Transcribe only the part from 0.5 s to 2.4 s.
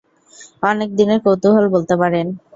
অনেকদিনের কৌতুহল বলতে পারেন।